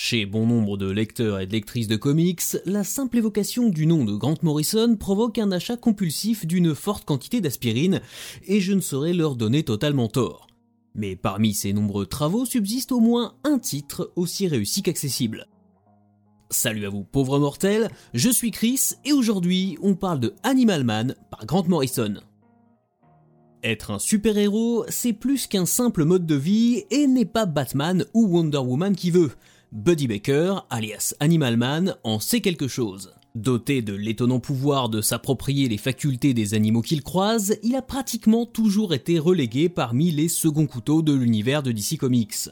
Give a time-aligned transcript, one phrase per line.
[0.00, 4.04] Chez bon nombre de lecteurs et de lectrices de comics, la simple évocation du nom
[4.04, 8.00] de Grant Morrison provoque un achat compulsif d'une forte quantité d'aspirine,
[8.46, 10.46] et je ne saurais leur donner totalement tort.
[10.94, 15.48] Mais parmi ces nombreux travaux subsiste au moins un titre aussi réussi qu'accessible.
[16.48, 21.16] Salut à vous pauvres mortels, je suis Chris et aujourd'hui on parle de Animal Man
[21.28, 22.14] par Grant Morrison.
[23.64, 28.28] Être un super-héros, c'est plus qu'un simple mode de vie et n'est pas Batman ou
[28.28, 29.32] Wonder Woman qui veut.
[29.72, 33.12] Buddy Baker, alias Animal Man, en sait quelque chose.
[33.34, 38.46] Doté de l'étonnant pouvoir de s'approprier les facultés des animaux qu'il croise, il a pratiquement
[38.46, 42.48] toujours été relégué parmi les seconds couteaux de l'univers de DC Comics.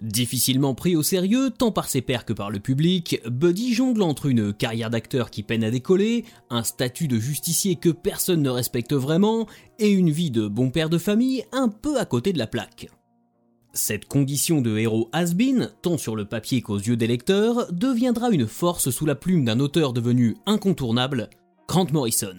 [0.00, 4.26] Difficilement pris au sérieux tant par ses pairs que par le public, Buddy jongle entre
[4.26, 8.92] une carrière d'acteur qui peine à décoller, un statut de justicier que personne ne respecte
[8.92, 9.48] vraiment,
[9.80, 12.88] et une vie de bon père de famille un peu à côté de la plaque.
[13.74, 18.46] Cette condition de héros has-been, tant sur le papier qu'aux yeux des lecteurs, deviendra une
[18.46, 21.30] force sous la plume d'un auteur devenu incontournable,
[21.68, 22.36] Grant Morrison.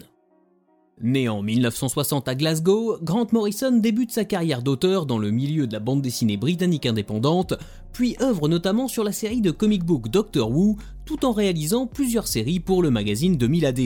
[1.02, 5.72] Né en 1960 à Glasgow, Grant Morrison débute sa carrière d'auteur dans le milieu de
[5.72, 7.54] la bande dessinée britannique indépendante,
[7.92, 12.28] puis œuvre notamment sur la série de comic book Doctor Who, tout en réalisant plusieurs
[12.28, 13.80] séries pour le magazine 2000 AD.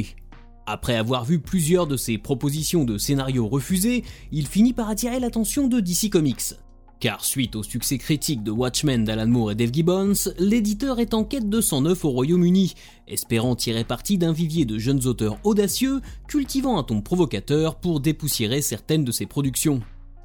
[0.66, 5.66] Après avoir vu plusieurs de ses propositions de scénarios refusées, il finit par attirer l'attention
[5.66, 6.56] de DC Comics.
[7.00, 11.22] Car suite au succès critique de Watchmen d'Alan Moore et Dave Gibbons, l'éditeur est en
[11.22, 12.74] quête de 109 au Royaume-Uni,
[13.06, 18.62] espérant tirer parti d'un vivier de jeunes auteurs audacieux, cultivant un ton provocateur pour dépoussiérer
[18.62, 19.80] certaines de ses productions.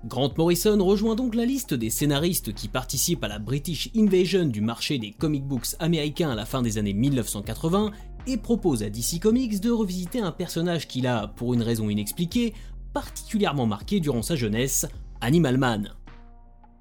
[0.05, 4.59] Grant Morrison rejoint donc la liste des scénaristes qui participent à la British Invasion du
[4.59, 7.91] marché des comic books américains à la fin des années 1980
[8.25, 12.55] et propose à DC Comics de revisiter un personnage qu'il a, pour une raison inexpliquée,
[12.93, 14.87] particulièrement marqué durant sa jeunesse,
[15.21, 15.93] Animal Man.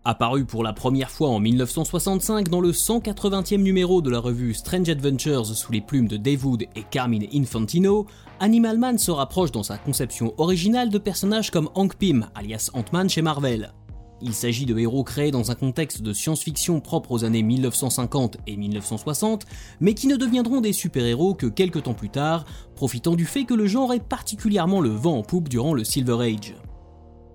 [0.05, 4.89] Apparu pour la première fois en 1965 dans le 180e numéro de la revue Strange
[4.89, 8.07] Adventures sous les plumes de Dave Wood et Carmine Infantino,
[8.41, 13.09] Animal Man se rapproche dans sa conception originale de personnages comme Hank Pym, alias Ant-Man
[13.09, 13.73] chez Marvel.
[14.21, 18.57] Il s'agit de héros créés dans un contexte de science-fiction propre aux années 1950 et
[18.57, 19.47] 1960,
[19.81, 23.55] mais qui ne deviendront des super-héros que quelques temps plus tard, profitant du fait que
[23.55, 26.57] le genre est particulièrement le vent en poupe durant le Silver Age.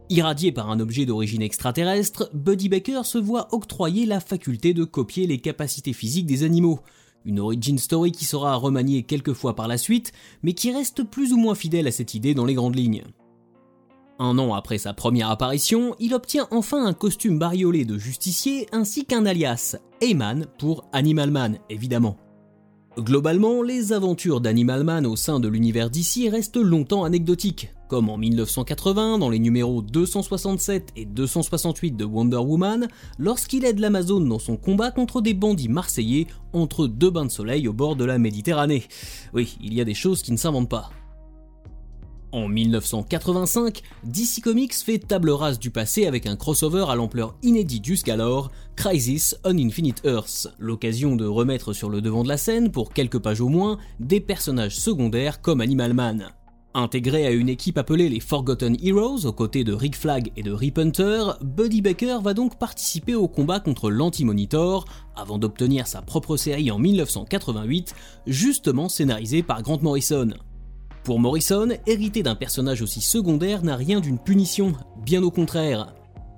[0.09, 5.28] Irradié par un objet d'origine extraterrestre, Buddy Baker se voit octroyer la faculté de copier
[5.28, 6.79] les capacités physiques des animaux.
[7.25, 10.13] Une origin story qui sera remaniée quelques fois par la suite,
[10.44, 13.03] mais qui reste plus ou moins fidèle à cette idée dans les grandes lignes.
[14.18, 19.03] Un an après sa première apparition, il obtient enfin un costume bariolé de justicier ainsi
[19.03, 22.16] qu'un alias, Heyman pour Animal Man évidemment.
[22.97, 28.18] Globalement, les aventures d'Animal Man au sein de l'univers d'ici restent longtemps anecdotiques, comme en
[28.18, 32.88] 1980 dans les numéros 267 et 268 de Wonder Woman,
[33.18, 37.68] lorsqu'il aide l'Amazone dans son combat contre des bandits marseillais entre deux bains de soleil
[37.68, 38.84] au bord de la Méditerranée.
[39.34, 40.90] Oui, il y a des choses qui ne s'inventent pas.
[42.34, 47.86] En 1985, DC Comics fait table rase du passé avec un crossover à l'ampleur inédite
[47.86, 52.92] jusqu'alors, Crisis on Infinite Earths, l'occasion de remettre sur le devant de la scène, pour
[52.92, 56.30] quelques pages au moins, des personnages secondaires comme Animal Man.
[56.79, 60.51] Intégré à une équipe appelée les Forgotten Heroes aux côtés de Rick Flag et de
[60.51, 66.38] Rip Hunter, Buddy Baker va donc participer au combat contre l'Anti-Monitor avant d'obtenir sa propre
[66.38, 67.95] série en 1988,
[68.27, 70.29] justement scénarisée par Grant Morrison.
[71.03, 74.73] Pour Morrison, hériter d'un personnage aussi secondaire n'a rien d'une punition,
[75.03, 75.95] bien au contraire.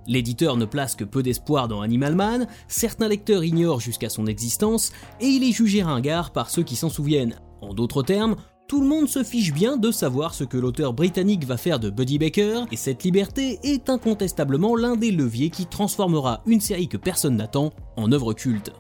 [0.08, 4.94] L'éditeur ne place que peu d'espoir dans Animal Man, certains lecteurs ignorent jusqu'à son existence,
[5.20, 7.42] et il est jugé ringard par ceux qui s'en souviennent.
[7.62, 8.38] En d'autres termes,
[8.70, 11.90] tout le monde se fiche bien de savoir ce que l'auteur britannique va faire de
[11.90, 16.96] Buddy Baker, et cette liberté est incontestablement l'un des leviers qui transformera une série que
[16.96, 18.72] personne n'attend en œuvre culte.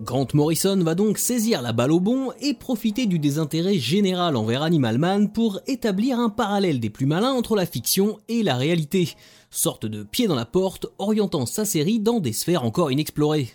[0.00, 4.62] Grant Morrison va donc saisir la balle au bon et profiter du désintérêt général envers
[4.62, 9.10] Animal Man pour établir un parallèle des plus malins entre la fiction et la réalité,
[9.50, 13.50] sorte de pied dans la porte orientant sa série dans des sphères encore inexplorées.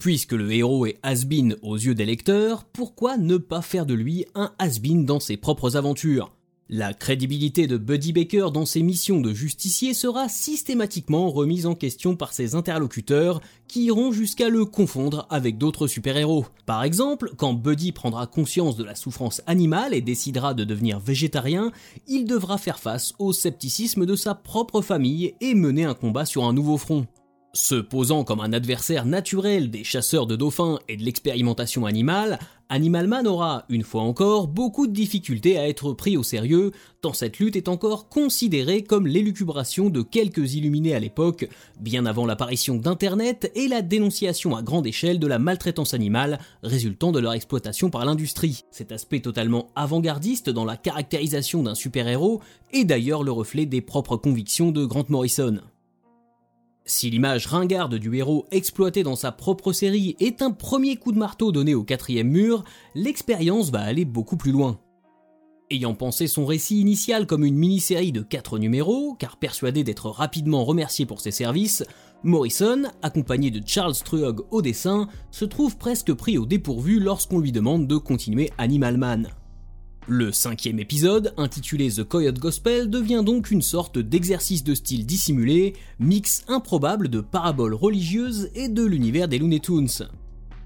[0.00, 4.26] Puisque le héros est has-been aux yeux des lecteurs, pourquoi ne pas faire de lui
[4.36, 6.32] un has-been dans ses propres aventures?
[6.68, 12.14] La crédibilité de Buddy Baker dans ses missions de justicier sera systématiquement remise en question
[12.14, 16.46] par ses interlocuteurs qui iront jusqu'à le confondre avec d'autres super-héros.
[16.64, 21.72] Par exemple, quand Buddy prendra conscience de la souffrance animale et décidera de devenir végétarien,
[22.06, 26.44] il devra faire face au scepticisme de sa propre famille et mener un combat sur
[26.44, 27.08] un nouveau front.
[27.54, 33.06] Se posant comme un adversaire naturel des chasseurs de dauphins et de l'expérimentation animale, Animal
[33.06, 37.38] Man aura, une fois encore, beaucoup de difficultés à être pris au sérieux, tant cette
[37.38, 41.48] lutte est encore considérée comme l'élucubration de quelques illuminés à l'époque,
[41.80, 47.10] bien avant l'apparition d'Internet et la dénonciation à grande échelle de la maltraitance animale résultant
[47.10, 48.64] de leur exploitation par l'industrie.
[48.70, 52.42] Cet aspect totalement avant-gardiste dans la caractérisation d'un super-héros
[52.74, 55.62] est d'ailleurs le reflet des propres convictions de Grant Morrison.
[56.90, 61.18] Si l'image ringarde du héros exploité dans sa propre série est un premier coup de
[61.18, 62.64] marteau donné au quatrième mur,
[62.94, 64.80] l'expérience va aller beaucoup plus loin.
[65.70, 70.64] Ayant pensé son récit initial comme une mini-série de 4 numéros, car persuadé d'être rapidement
[70.64, 71.84] remercié pour ses services,
[72.22, 77.52] Morrison, accompagné de Charles Truog au dessin, se trouve presque pris au dépourvu lorsqu'on lui
[77.52, 79.28] demande de continuer Animal Man.
[80.10, 85.74] Le cinquième épisode, intitulé The Coyote Gospel, devient donc une sorte d'exercice de style dissimulé,
[85.98, 90.08] mix improbable de paraboles religieuses et de l'univers des Looney Tunes.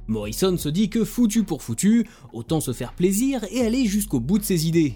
[0.07, 4.39] Morrison se dit que foutu pour foutu, autant se faire plaisir et aller jusqu'au bout
[4.39, 4.95] de ses idées.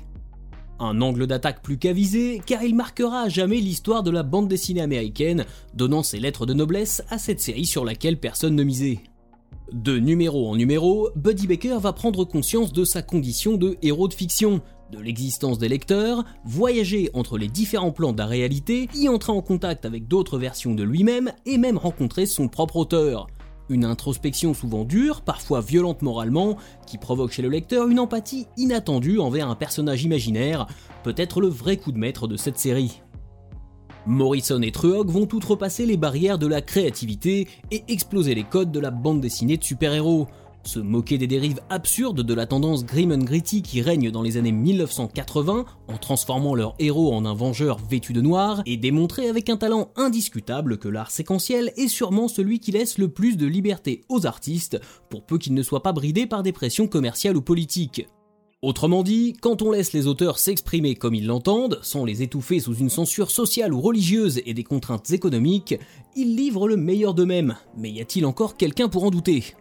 [0.78, 4.80] Un angle d'attaque plus qu'avisé, car il marquera à jamais l'histoire de la bande dessinée
[4.80, 5.44] américaine,
[5.74, 9.00] donnant ses lettres de noblesse à cette série sur laquelle personne ne misait.
[9.72, 14.14] De numéro en numéro, Buddy Baker va prendre conscience de sa condition de héros de
[14.14, 14.60] fiction,
[14.92, 19.42] de l'existence des lecteurs, voyager entre les différents plans de la réalité, y entrer en
[19.42, 23.26] contact avec d'autres versions de lui-même et même rencontrer son propre auteur.
[23.68, 29.18] Une introspection souvent dure, parfois violente moralement, qui provoque chez le lecteur une empathie inattendue
[29.18, 30.68] envers un personnage imaginaire,
[31.02, 33.02] peut-être le vrai coup de maître de cette série.
[34.06, 38.78] Morrison et Truog vont outrepasser les barrières de la créativité et exploser les codes de
[38.78, 40.28] la bande dessinée de super-héros.
[40.62, 44.36] Se moquer des dérives absurdes de la tendance grim and gritty qui règne dans les
[44.36, 49.48] années 1980 en transformant leur héros en un vengeur vêtu de noir et démontrer avec
[49.48, 54.04] un talent indiscutable que l'art séquentiel est sûrement celui qui laisse le plus de liberté
[54.08, 58.06] aux artistes pour peu qu'ils ne soient pas bridés par des pressions commerciales ou politiques.
[58.66, 62.74] Autrement dit, quand on laisse les auteurs s'exprimer comme ils l'entendent, sans les étouffer sous
[62.74, 65.78] une censure sociale ou religieuse et des contraintes économiques,
[66.16, 67.54] ils livrent le meilleur d'eux-mêmes.
[67.76, 69.54] Mais y a-t-il encore quelqu'un pour en douter?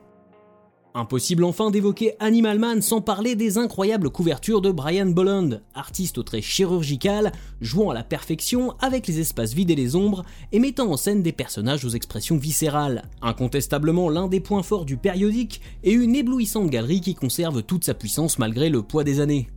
[0.98, 6.24] Impossible enfin d'évoquer Animal Man sans parler des incroyables couvertures de Brian Bolland, artiste au
[6.24, 10.90] trait chirurgical, jouant à la perfection avec les espaces vides et les ombres, et mettant
[10.90, 13.10] en scène des personnages aux expressions viscérales.
[13.22, 17.94] Incontestablement l'un des points forts du périodique et une éblouissante galerie qui conserve toute sa
[17.94, 19.50] puissance malgré le poids des années.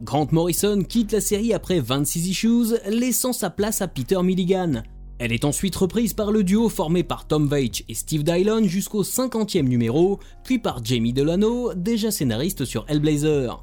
[0.00, 4.82] Grant Morrison quitte la série après 26 issues, laissant sa place à Peter Milligan,
[5.22, 9.04] elle est ensuite reprise par le duo formé par Tom Veitch et Steve Dylon jusqu'au
[9.04, 13.62] 50e numéro, puis par Jamie Delano, déjà scénariste sur Hellblazer.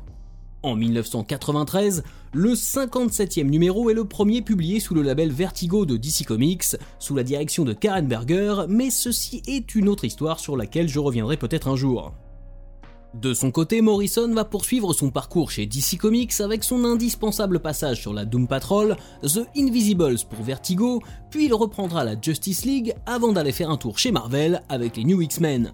[0.63, 6.25] En 1993, le 57e numéro est le premier publié sous le label Vertigo de DC
[6.25, 10.87] Comics, sous la direction de Karen Berger, mais ceci est une autre histoire sur laquelle
[10.87, 12.13] je reviendrai peut-être un jour.
[13.15, 17.99] De son côté, Morrison va poursuivre son parcours chez DC Comics avec son indispensable passage
[17.99, 21.01] sur la Doom Patrol, The Invisibles pour Vertigo,
[21.31, 25.05] puis il reprendra la Justice League avant d'aller faire un tour chez Marvel avec les
[25.05, 25.71] New X-Men.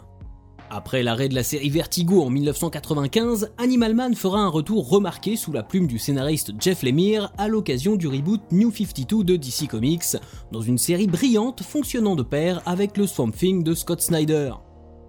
[0.69, 5.51] Après l'arrêt de la série Vertigo en 1995, Animal Man fera un retour remarqué sous
[5.51, 10.17] la plume du scénariste Jeff Lemire à l'occasion du reboot New 52 de DC Comics,
[10.53, 14.53] dans une série brillante fonctionnant de pair avec le Swamp Thing de Scott Snyder.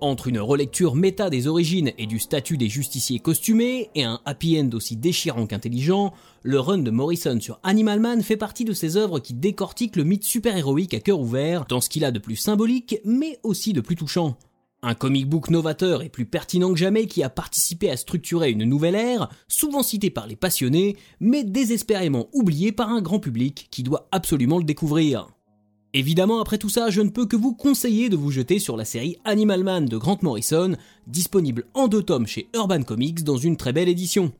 [0.02, 4.60] Entre une relecture méta des origines et du statut des justiciers costumés et un happy
[4.60, 6.12] end aussi déchirant qu'intelligent,
[6.42, 10.04] le run de Morrison sur Animal Man fait partie de ces œuvres qui décortiquent le
[10.04, 13.80] mythe super-héroïque à cœur ouvert dans ce qu'il a de plus symbolique mais aussi de
[13.80, 14.36] plus touchant.
[14.82, 18.64] Un comic book novateur et plus pertinent que jamais qui a participé à structurer une
[18.64, 23.82] nouvelle ère, souvent citée par les passionnés, mais désespérément oublié par un grand public qui
[23.82, 25.28] doit absolument le découvrir.
[25.98, 28.84] Évidemment, après tout ça, je ne peux que vous conseiller de vous jeter sur la
[28.84, 30.76] série Animal Man de Grant Morrison,
[31.06, 34.30] disponible en deux tomes chez Urban Comics dans une très belle édition.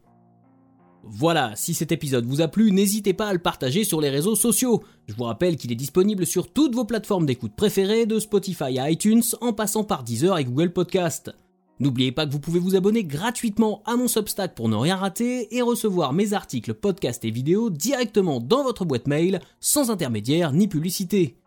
[1.02, 4.36] Voilà, si cet épisode vous a plu, n'hésitez pas à le partager sur les réseaux
[4.36, 4.82] sociaux.
[5.06, 8.90] Je vous rappelle qu'il est disponible sur toutes vos plateformes d'écoute préférées, de Spotify à
[8.90, 11.32] iTunes, en passant par Deezer et Google Podcast.
[11.80, 15.56] N'oubliez pas que vous pouvez vous abonner gratuitement à mon Substack pour ne rien rater
[15.56, 20.68] et recevoir mes articles, podcasts et vidéos directement dans votre boîte mail, sans intermédiaire ni
[20.68, 21.38] publicité.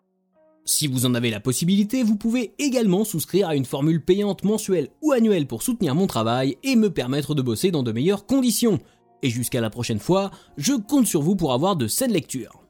[0.64, 4.88] Si vous en avez la possibilité, vous pouvez également souscrire à une formule payante mensuelle
[5.02, 8.78] ou annuelle pour soutenir mon travail et me permettre de bosser dans de meilleures conditions.
[9.22, 12.60] Et jusqu'à la prochaine fois, je compte sur vous pour avoir de saines lectures.